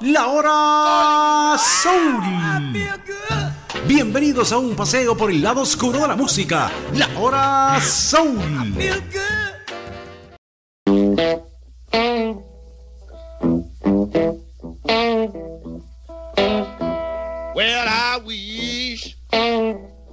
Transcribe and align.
La 0.00 0.26
hora 0.28 1.58
soul. 1.58 2.22
Bienvenidos 3.86 4.52
a 4.52 4.58
un 4.58 4.76
paseo 4.76 5.16
por 5.16 5.30
el 5.30 5.42
lado 5.42 5.62
oscuro 5.62 6.00
de 6.00 6.08
la 6.08 6.16
música. 6.16 6.70
La 6.94 7.08
hora 7.18 7.80
soul. 7.80 8.38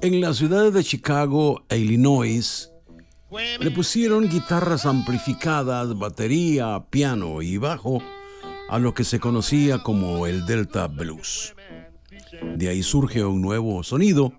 En 0.02 0.22
las 0.22 0.38
ciudades 0.38 0.74
de 0.74 0.84
Chicago 0.84 1.66
e 1.68 1.78
Illinois 1.78 2.72
le 3.60 3.72
pusieron 3.72 4.30
guitarras 4.30 4.86
amplificadas, 4.86 5.98
batería, 5.98 6.86
piano 6.90 7.42
y 7.42 7.58
bajo 7.58 8.02
a 8.70 8.80
lo 8.80 8.94
que 8.94 9.04
se 9.04 9.20
conocía 9.20 9.84
como 9.84 10.28
el 10.28 10.46
Delta 10.46 10.88
Blues. 10.88 11.56
De 12.56 12.70
ahí 12.70 12.84
surge 12.84 13.24
un 13.24 13.42
nuevo 13.42 13.84
sonido, 13.84 14.34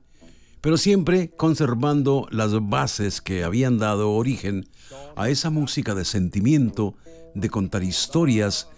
pero 0.61 0.77
siempre 0.77 1.31
conservando 1.31 2.27
las 2.31 2.53
bases 2.69 3.21
que 3.21 3.45
habían 3.45 3.79
dado 3.79 4.13
origen 4.13 4.69
a 5.17 5.29
esa 5.29 5.51
música 5.51 5.95
de 5.95 6.05
sentimiento, 6.05 6.95
de 7.35 7.49
contar 7.49 7.83
historias, 7.83 8.69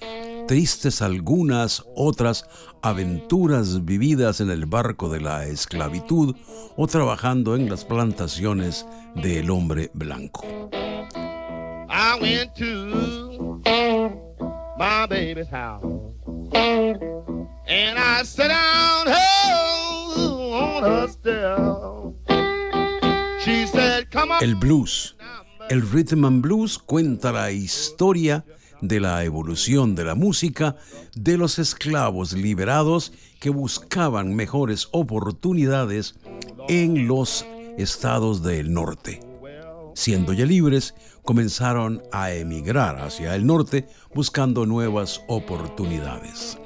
tristes 0.47 1.03
algunas, 1.03 1.85
otras 1.95 2.45
aventuras 2.83 3.85
vividas 3.85 4.41
en 4.41 4.51
el 4.51 4.67
barco 4.67 5.09
de 5.09 5.21
la 5.21 5.47
esclavitud 5.47 6.35
o 6.77 6.87
trabajando 6.87 7.57
en 7.57 7.69
las 7.69 7.85
plantaciones 7.85 8.87
del 9.15 9.51
hombre 9.51 9.91
blanco. 9.95 10.45
El 24.41 24.55
blues, 24.55 25.17
el 25.69 25.83
rhythm 25.83 26.25
and 26.25 26.41
blues 26.41 26.78
cuenta 26.78 27.31
la 27.31 27.51
historia 27.51 28.47
de 28.81 29.01
la 29.01 29.23
evolución 29.23 29.95
de 29.95 30.05
la 30.05 30.14
música 30.14 30.77
de 31.14 31.36
los 31.36 31.58
esclavos 31.58 32.33
liberados 32.33 33.12
que 33.39 33.51
buscaban 33.51 34.34
mejores 34.34 34.89
oportunidades 34.92 36.14
en 36.70 37.06
los 37.06 37.45
estados 37.77 38.42
del 38.42 38.73
norte. 38.73 39.30
Siendo 39.94 40.33
ya 40.33 40.46
libres, 40.46 40.94
comenzaron 41.22 42.02
a 42.12 42.33
emigrar 42.33 43.00
hacia 43.00 43.34
el 43.34 43.46
norte 43.46 43.86
buscando 44.14 44.66
nuevas 44.66 45.22
oportunidades. 45.28 46.58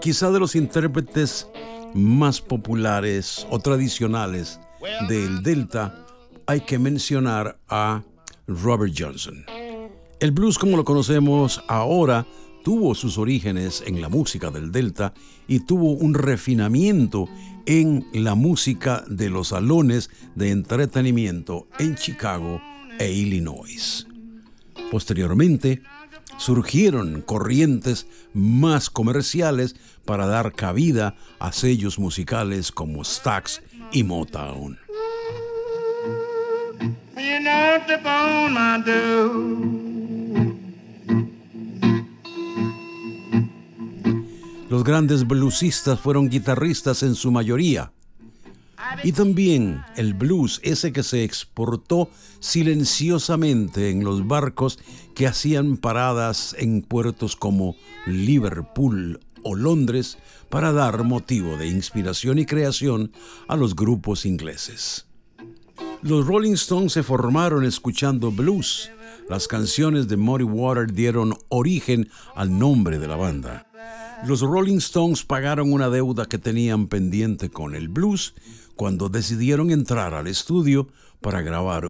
Quizá 0.00 0.30
de 0.30 0.40
los 0.40 0.56
intérpretes 0.56 1.48
más 1.94 2.40
populares 2.40 3.46
o 3.50 3.58
tradicionales 3.58 4.60
del 5.08 5.42
Delta 5.42 6.06
hay 6.46 6.60
que 6.62 6.78
mencionar 6.78 7.58
a 7.68 8.02
Robert 8.46 8.94
Johnson. 8.96 9.44
El 10.20 10.32
blues 10.32 10.58
como 10.58 10.76
lo 10.76 10.84
conocemos 10.84 11.62
ahora 11.68 12.26
tuvo 12.64 12.94
sus 12.94 13.18
orígenes 13.18 13.82
en 13.86 14.00
la 14.00 14.08
música 14.08 14.50
del 14.50 14.72
Delta 14.72 15.14
y 15.48 15.60
tuvo 15.60 15.92
un 15.92 16.14
refinamiento 16.14 17.26
en 17.66 18.06
la 18.12 18.34
música 18.34 19.04
de 19.08 19.30
los 19.30 19.48
salones 19.48 20.10
de 20.34 20.50
entretenimiento 20.50 21.68
en 21.78 21.94
Chicago 21.94 22.60
e 23.00 23.10
Illinois. 23.10 24.06
Posteriormente, 24.90 25.82
surgieron 26.36 27.22
corrientes 27.22 28.06
más 28.32 28.90
comerciales 28.90 29.74
para 30.04 30.26
dar 30.26 30.52
cabida 30.52 31.16
a 31.38 31.52
sellos 31.52 31.98
musicales 31.98 32.70
como 32.70 33.02
Stax 33.02 33.62
y 33.90 34.04
Motown. 34.04 34.78
Los 44.68 44.84
grandes 44.84 45.26
bluesistas 45.26 45.98
fueron 45.98 46.28
guitarristas 46.28 47.02
en 47.02 47.14
su 47.14 47.32
mayoría. 47.32 47.92
Y 49.02 49.12
también 49.12 49.82
el 49.96 50.12
blues, 50.12 50.60
ese 50.62 50.92
que 50.92 51.02
se 51.02 51.24
exportó 51.24 52.10
silenciosamente 52.38 53.88
en 53.88 54.04
los 54.04 54.26
barcos 54.26 54.78
que 55.14 55.26
hacían 55.26 55.78
paradas 55.78 56.54
en 56.58 56.82
puertos 56.82 57.34
como 57.34 57.76
Liverpool 58.06 59.20
o 59.42 59.54
Londres 59.54 60.18
para 60.50 60.72
dar 60.72 61.02
motivo 61.04 61.56
de 61.56 61.68
inspiración 61.68 62.38
y 62.38 62.44
creación 62.44 63.12
a 63.48 63.56
los 63.56 63.74
grupos 63.74 64.26
ingleses. 64.26 65.06
Los 66.02 66.26
Rolling 66.26 66.52
Stones 66.52 66.92
se 66.92 67.02
formaron 67.02 67.64
escuchando 67.64 68.30
blues. 68.30 68.90
Las 69.30 69.48
canciones 69.48 70.08
de 70.08 70.18
Muddy 70.18 70.44
Water 70.44 70.92
dieron 70.92 71.34
origen 71.48 72.10
al 72.34 72.58
nombre 72.58 72.98
de 72.98 73.08
la 73.08 73.16
banda. 73.16 73.69
Los 74.26 74.42
Rolling 74.42 74.78
Stones 74.78 75.24
pagaron 75.24 75.72
una 75.72 75.88
deuda 75.88 76.26
que 76.26 76.38
tenían 76.38 76.88
pendiente 76.88 77.48
con 77.48 77.74
el 77.74 77.88
blues 77.88 78.34
cuando 78.76 79.08
decidieron 79.08 79.70
entrar 79.70 80.14
al 80.14 80.26
estudio 80.26 80.88
para 81.20 81.40
grabar 81.40 81.88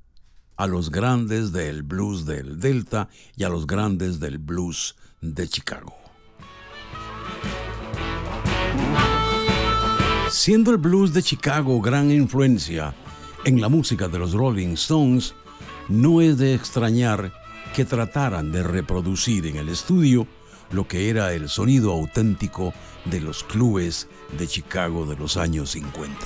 a 0.57 0.67
los 0.67 0.91
grandes 0.91 1.53
del 1.53 1.83
blues 1.83 2.27
del 2.27 2.61
Delta 2.61 3.09
y 3.37 3.45
a 3.45 3.49
los 3.49 3.67
grandes 3.67 4.21
del 4.21 4.39
blues 4.39 4.97
de 5.21 5.49
Chicago. 5.49 5.95
Siendo 10.31 10.71
el 10.71 10.79
blues 10.79 11.13
de 11.13 11.23
Chicago 11.23 11.81
gran 11.81 12.13
influencia 12.13 12.95
en 13.45 13.61
la 13.61 13.69
música 13.69 14.07
de 14.07 14.19
los 14.21 14.33
Rolling 14.33 14.75
Stones, 14.75 15.35
no 15.89 16.21
es 16.21 16.39
de 16.39 16.55
extrañar 16.55 17.33
que 17.75 17.85
trataran 17.85 18.53
de 18.53 18.63
reproducir 18.63 19.47
en 19.47 19.57
el 19.57 19.69
estudio 19.69 20.27
lo 20.71 20.87
que 20.87 21.09
era 21.11 21.33
el 21.33 21.49
sonido 21.49 21.93
auténtico 21.93 22.73
de 23.05 23.21
los 23.21 23.45
clubes 23.45 24.09
de 24.39 24.47
Chicago 24.47 25.07
de 25.07 25.17
los 25.17 25.37
años 25.37 25.71
50. 25.71 26.17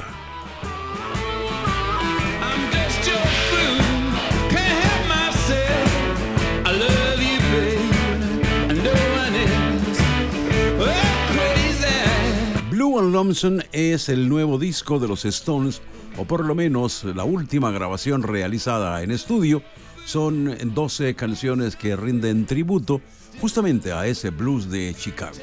Blue 12.70 12.98
and 12.98 13.12
Lonesome 13.12 13.64
es 13.72 14.08
el 14.08 14.28
nuevo 14.28 14.58
disco 14.58 14.98
de 14.98 15.08
los 15.08 15.24
Stones, 15.24 15.80
o 16.18 16.24
por 16.24 16.44
lo 16.44 16.54
menos 16.54 17.04
la 17.04 17.24
última 17.24 17.70
grabación 17.70 18.22
realizada 18.22 19.02
en 19.02 19.10
estudio. 19.10 19.62
Son 20.04 20.56
12 20.74 21.14
canciones 21.14 21.76
que 21.76 21.96
rinden 21.96 22.46
tributo 22.46 23.00
justamente 23.40 23.92
a 23.92 24.06
ese 24.06 24.30
blues 24.30 24.70
de 24.70 24.94
Chicago. 24.94 25.36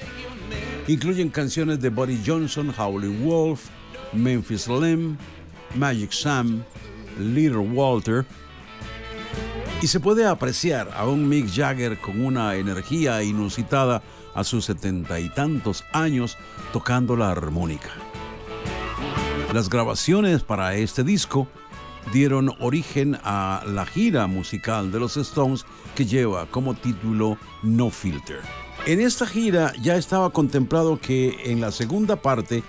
Incluyen 0.88 1.30
canciones 1.30 1.80
de 1.80 1.90
Buddy 1.90 2.22
Johnson, 2.26 2.74
Howlin' 2.78 3.26
Wolf, 3.26 3.70
Memphis 4.14 4.68
Lem, 4.68 5.18
Magic 5.76 6.12
Sam, 6.12 6.64
Little 7.20 7.60
Walter. 7.60 8.26
Y 9.82 9.88
se 9.88 10.00
puede 10.00 10.26
apreciar 10.28 10.92
a 10.96 11.08
un 11.08 11.28
Mick 11.28 11.50
Jagger 11.52 12.00
con 12.00 12.24
una 12.24 12.56
energía 12.56 13.24
inusitada 13.24 14.04
a 14.36 14.44
sus 14.44 14.66
setenta 14.66 15.20
y 15.20 15.30
tantos 15.30 15.84
años 15.92 16.38
tocando 16.72 17.16
la 17.16 17.32
armónica. 17.32 17.90
Las 19.54 19.70
grabaciones 19.70 20.44
para 20.44 20.76
este 20.76 21.04
disco 21.04 21.48
dieron 22.14 22.54
origen 22.60 23.18
a 23.24 23.64
la 23.68 23.86
gira 23.86 24.28
musical 24.28 24.92
de 24.92 25.00
los 25.00 25.18
Stones 25.18 25.66
que 25.96 26.06
lleva 26.06 26.46
como 26.48 26.74
título 26.74 27.38
No 27.64 27.90
Filter. 27.90 28.42
En 28.86 29.00
esta 29.00 29.26
gira 29.26 29.74
ya 29.82 29.96
estaba 29.96 30.32
contemplado 30.32 31.00
que 31.00 31.52
en 31.52 31.62
la 31.62 31.72
segunda 31.72 32.16
parte 32.16 32.64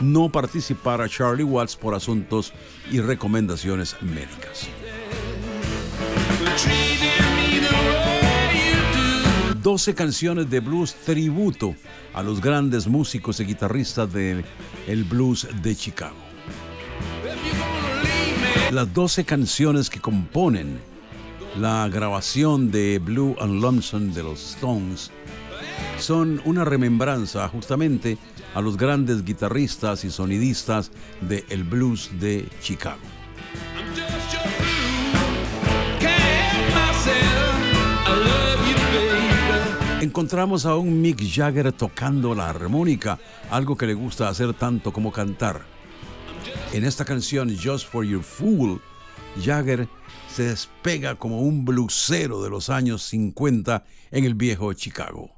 no 0.00 0.28
participara 0.28 1.08
Charlie 1.08 1.44
Watts 1.44 1.76
por 1.76 1.94
asuntos 1.94 2.52
y 2.90 3.00
recomendaciones 3.00 3.96
médicas. 4.02 4.68
12 9.66 9.94
canciones 9.96 10.48
de 10.48 10.60
blues 10.60 10.94
tributo 10.94 11.74
a 12.14 12.22
los 12.22 12.40
grandes 12.40 12.86
músicos 12.86 13.40
y 13.40 13.44
guitarristas 13.44 14.12
del 14.12 14.44
el 14.86 15.02
blues 15.02 15.48
de 15.60 15.74
Chicago. 15.74 16.25
Las 18.72 18.92
12 18.92 19.24
canciones 19.24 19.88
que 19.88 20.00
componen 20.00 20.80
la 21.56 21.88
grabación 21.88 22.72
de 22.72 22.98
Blue 22.98 23.36
and 23.40 23.62
Lonesome 23.62 24.12
de 24.12 24.24
los 24.24 24.54
Stones 24.54 25.12
son 25.98 26.42
una 26.44 26.64
remembranza 26.64 27.48
justamente 27.48 28.18
a 28.54 28.60
los 28.60 28.76
grandes 28.76 29.24
guitarristas 29.24 30.04
y 30.04 30.10
sonidistas 30.10 30.90
del 31.20 31.44
el 31.48 31.62
blues 31.62 32.10
de 32.18 32.48
Chicago. 32.60 32.98
En 40.00 40.10
encontramos 40.10 40.66
a 40.66 40.74
un 40.74 41.00
Mick 41.00 41.20
Jagger 41.22 41.72
tocando 41.72 42.34
la 42.34 42.50
armónica, 42.50 43.18
algo 43.50 43.76
que 43.76 43.86
le 43.86 43.94
gusta 43.94 44.28
hacer 44.28 44.54
tanto 44.54 44.92
como 44.92 45.12
cantar. 45.12 45.75
En 46.72 46.84
esta 46.84 47.04
canción 47.04 47.56
Just 47.56 47.88
for 47.88 48.04
Your 48.04 48.22
Fool, 48.22 48.80
Jagger 49.42 49.88
se 50.28 50.44
despega 50.44 51.14
como 51.14 51.40
un 51.40 51.64
blusero 51.64 52.42
de 52.42 52.50
los 52.50 52.68
años 52.68 53.02
50 53.04 53.84
en 54.10 54.24
el 54.24 54.34
viejo 54.34 54.72
Chicago. 54.72 55.30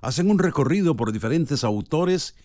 Hacen 0.00 0.30
un 0.30 0.38
recorrido 0.38 0.96
por 0.96 1.12
diferentes 1.12 1.64
autores 1.64 2.36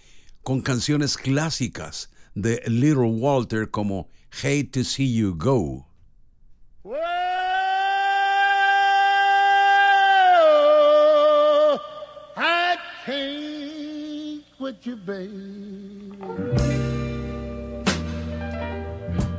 con 0.42 0.62
canciones 0.62 1.18
clásicas 1.18 2.10
de 2.34 2.62
Little 2.68 3.12
Walter 3.12 3.70
como 3.70 4.10
Hate 4.32 4.70
to 4.72 4.84
See 4.84 5.14
You 5.14 5.36
Go. 5.38 5.88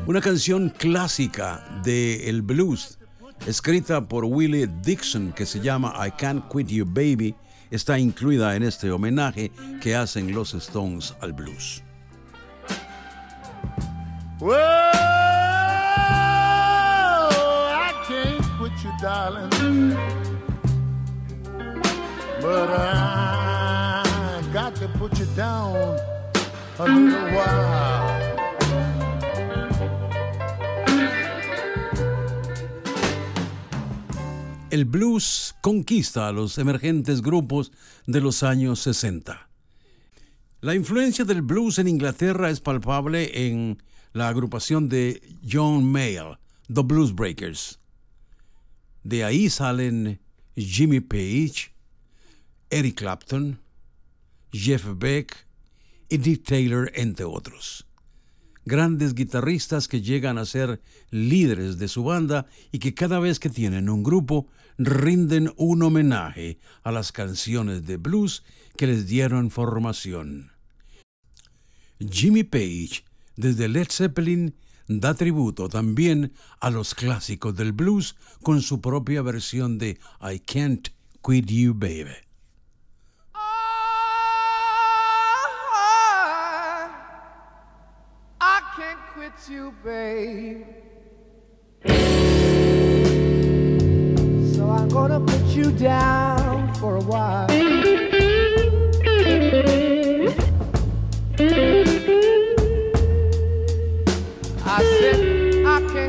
Una 0.06 0.20
canción 0.20 0.68
clásica 0.68 1.64
de 1.82 2.28
el 2.28 2.42
blues, 2.42 2.98
escrita 3.46 4.06
por 4.06 4.26
Willie 4.26 4.66
Dixon 4.82 5.32
que 5.32 5.46
se 5.46 5.60
llama 5.60 5.94
I 6.06 6.10
Can't 6.10 6.44
Quit 6.52 6.68
You 6.68 6.84
Baby, 6.84 7.34
está 7.70 7.98
incluida 7.98 8.54
en 8.54 8.64
este 8.64 8.90
homenaje 8.90 9.50
que 9.80 9.96
hacen 9.96 10.34
los 10.34 10.52
Stones 10.52 11.14
al 11.22 11.32
blues. 11.32 11.82
El 34.74 34.86
blues 34.86 35.54
conquista 35.60 36.26
a 36.26 36.32
los 36.32 36.58
emergentes 36.58 37.22
grupos 37.22 37.70
de 38.08 38.20
los 38.20 38.42
años 38.42 38.80
60. 38.80 39.48
La 40.62 40.74
influencia 40.74 41.24
del 41.24 41.42
blues 41.42 41.78
en 41.78 41.86
Inglaterra 41.86 42.50
es 42.50 42.58
palpable 42.60 43.46
en 43.46 43.80
la 44.14 44.26
agrupación 44.26 44.88
de 44.88 45.22
John 45.48 45.84
Mayall, 45.84 46.40
The 46.66 46.82
Blues 46.82 47.14
Breakers. 47.14 47.78
De 49.04 49.22
ahí 49.22 49.48
salen 49.48 50.20
Jimmy 50.56 50.98
Page, 50.98 51.72
Eric 52.68 52.96
Clapton, 52.96 53.60
Jeff 54.52 54.84
Beck 54.96 55.46
y 56.08 56.16
Dick 56.16 56.42
Taylor, 56.42 56.90
entre 56.96 57.26
otros. 57.26 57.86
Grandes 58.64 59.14
guitarristas 59.14 59.86
que 59.86 60.02
llegan 60.02 60.36
a 60.36 60.44
ser 60.46 60.80
líderes 61.10 61.78
de 61.78 61.86
su 61.86 62.02
banda 62.02 62.46
y 62.72 62.80
que 62.80 62.92
cada 62.92 63.20
vez 63.20 63.38
que 63.38 63.50
tienen 63.50 63.88
un 63.88 64.02
grupo 64.02 64.48
rinden 64.78 65.52
un 65.56 65.82
homenaje 65.82 66.58
a 66.82 66.92
las 66.92 67.12
canciones 67.12 67.86
de 67.86 67.96
blues 67.96 68.44
que 68.76 68.86
les 68.86 69.06
dieron 69.06 69.50
formación. 69.50 70.52
Jimmy 72.00 72.44
Page, 72.44 73.04
desde 73.36 73.68
Led 73.68 73.88
Zeppelin, 73.90 74.56
da 74.88 75.14
tributo 75.14 75.68
también 75.68 76.32
a 76.60 76.70
los 76.70 76.94
clásicos 76.94 77.56
del 77.56 77.72
blues 77.72 78.16
con 78.42 78.60
su 78.60 78.80
propia 78.80 79.22
versión 79.22 79.78
de 79.78 79.98
I 80.20 80.40
Can't 80.40 80.88
Quit 81.22 81.46
You 81.50 81.74
Baby. 81.74 82.24
you, 89.48 89.74
babe. 89.84 90.64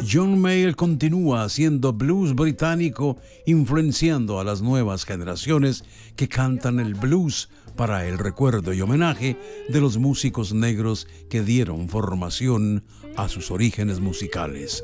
John 0.08 0.40
Mayall 0.40 0.76
continúa 0.76 1.44
haciendo 1.46 1.94
blues 1.94 2.36
británico, 2.36 3.18
influenciando 3.48 4.40
a 4.40 4.44
las 4.44 4.62
nuevas 4.62 5.04
generaciones 5.04 5.84
que 6.16 6.30
cantan 6.30 6.80
el 6.80 6.94
blues 6.94 7.50
para 7.76 8.08
el 8.08 8.20
recuerdo 8.20 8.72
y 8.72 8.82
homenaje 8.82 9.36
de 9.68 9.82
los 9.82 9.98
músicos 9.98 10.54
negros 10.54 11.08
que 11.28 11.42
dieron 11.42 11.90
formación 11.90 12.84
a 13.18 13.30
sus 13.30 13.50
orígenes 13.50 14.00
musicales. 14.00 14.84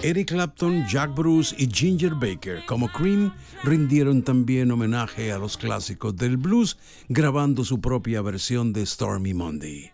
Eric 0.00 0.28
Clapton, 0.28 0.86
Jack 0.86 1.12
Bruce 1.12 1.56
y 1.58 1.66
Ginger 1.66 2.14
Baker 2.14 2.64
como 2.66 2.88
Cream 2.88 3.32
rindieron 3.64 4.22
también 4.22 4.70
homenaje 4.70 5.32
a 5.32 5.38
los 5.38 5.56
clásicos 5.56 6.16
del 6.16 6.36
blues 6.36 6.78
grabando 7.08 7.64
su 7.64 7.80
propia 7.80 8.22
versión 8.22 8.72
de 8.72 8.86
Stormy 8.86 9.34
Monday. 9.34 9.92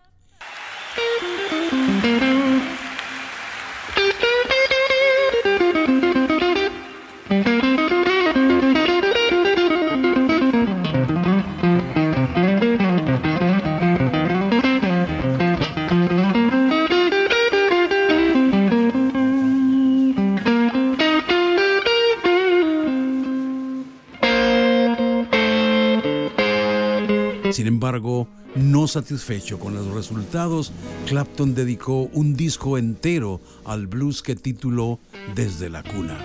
Sin 27.55 27.67
embargo, 27.67 28.27
no 28.55 28.85
satisfecho 28.85 29.59
con 29.59 29.75
los 29.75 29.87
resultados, 29.87 30.73
Clapton 31.05 31.55
dedicó 31.55 32.01
un 32.11 32.35
disco 32.35 32.77
entero 32.77 33.39
al 33.63 33.87
blues 33.87 34.21
que 34.21 34.35
tituló 34.35 34.99
Desde 35.35 35.69
la 35.69 35.81
cuna. 35.81 36.19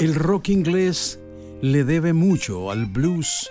El 0.00 0.16
rock 0.16 0.48
inglés 0.48 1.20
le 1.62 1.84
debe 1.84 2.12
mucho 2.12 2.72
al 2.72 2.86
blues 2.86 3.48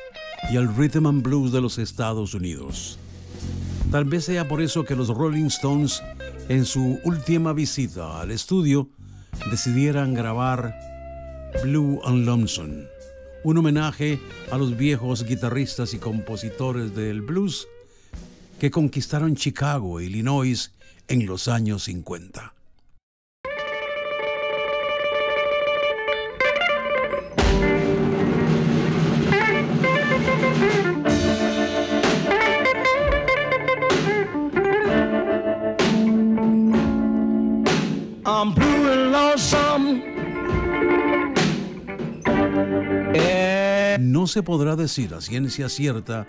y 0.51 0.58
al 0.58 0.75
rhythm 0.75 1.08
and 1.08 1.24
blues 1.24 1.53
de 1.53 1.62
los 1.62 1.77
Estados 1.77 2.34
Unidos. 2.34 3.00
Tal 3.91 4.05
vez 4.05 4.25
sea 4.25 4.48
por 4.48 4.62
eso 4.62 4.86
que 4.86 4.96
los 4.96 5.08
Rolling 5.10 5.46
Stones, 5.46 6.03
en 6.48 6.65
su 6.65 7.00
última 7.03 7.53
visita 7.53 8.22
al 8.22 8.29
estudio, 8.29 8.88
decidieran 9.50 10.13
grabar 10.13 10.75
Blue 11.63 12.00
and 12.05 12.24
Lonesome, 12.24 12.86
un 13.43 13.58
homenaje 13.58 14.19
a 14.51 14.60
los 14.60 14.77
viejos 14.77 15.25
guitarristas 15.25 15.96
y 15.96 15.98
compositores 15.98 16.96
del 16.96 17.22
blues 17.22 17.67
que 18.60 18.69
conquistaron 18.69 19.36
Chicago, 19.36 20.00
Illinois, 20.00 20.72
en 21.08 21.25
los 21.25 21.48
años 21.48 21.86
50. 21.86 22.59
No 44.00 44.28
se 44.28 44.44
podrá 44.44 44.76
decir 44.76 45.16
a 45.16 45.22
ciencia 45.22 45.68
cierta 45.68 46.28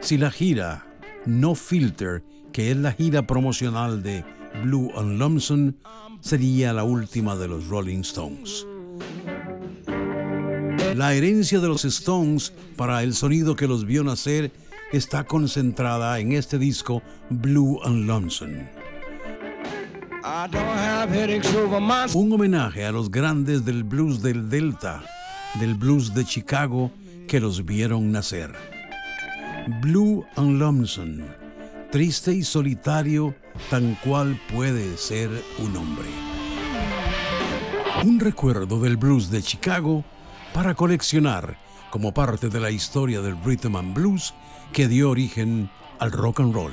si 0.00 0.16
la 0.16 0.30
gira 0.30 0.86
No 1.26 1.54
Filter, 1.54 2.24
que 2.52 2.70
es 2.70 2.76
la 2.78 2.92
gira 2.92 3.26
promocional 3.26 4.02
de 4.02 4.24
Blue 4.62 4.90
and 4.96 5.18
Lonesome 5.18 5.74
sería 6.20 6.72
la 6.72 6.84
última 6.84 7.36
de 7.36 7.48
los 7.48 7.68
Rolling 7.68 8.00
Stones. 8.00 8.66
La 10.94 11.12
herencia 11.12 11.60
de 11.60 11.68
los 11.68 11.84
Stones 11.84 12.54
para 12.76 13.02
el 13.02 13.12
sonido 13.14 13.56
que 13.56 13.68
los 13.68 13.84
vio 13.84 14.04
nacer 14.04 14.52
está 14.90 15.24
concentrada 15.24 16.18
en 16.18 16.32
este 16.32 16.58
disco 16.58 17.02
Blue 17.28 17.78
and 17.84 18.06
Lonesome. 18.06 18.81
Un 22.14 22.32
homenaje 22.32 22.84
a 22.84 22.92
los 22.92 23.10
grandes 23.10 23.64
del 23.64 23.82
blues 23.82 24.22
del 24.22 24.48
Delta, 24.48 25.02
del 25.58 25.74
blues 25.74 26.14
de 26.14 26.24
Chicago 26.24 26.92
que 27.26 27.40
los 27.40 27.64
vieron 27.64 28.12
nacer. 28.12 28.52
Blue 29.80 30.24
and 30.36 30.58
Lonesome, 30.58 31.24
triste 31.90 32.32
y 32.32 32.42
solitario, 32.44 33.34
tan 33.70 33.96
cual 34.04 34.40
puede 34.52 34.96
ser 34.96 35.30
un 35.58 35.76
hombre. 35.76 36.08
Un 38.04 38.20
recuerdo 38.20 38.80
del 38.80 38.96
blues 38.96 39.30
de 39.30 39.42
Chicago 39.42 40.04
para 40.52 40.74
coleccionar 40.74 41.58
como 41.90 42.14
parte 42.14 42.48
de 42.48 42.60
la 42.60 42.70
historia 42.70 43.20
del 43.20 43.36
rhythm 43.44 43.76
and 43.76 43.94
blues 43.94 44.34
que 44.72 44.88
dio 44.88 45.10
origen 45.10 45.68
al 45.98 46.12
rock 46.12 46.40
and 46.40 46.54
roll. 46.54 46.72